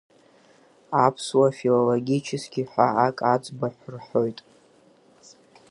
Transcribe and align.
Аԥсуа 1.05 1.47
филологически 1.57 2.63
ҳәа 2.71 2.87
ак 3.05 3.17
аӡбахә 3.33 3.85
рҳәоит… 3.93 4.39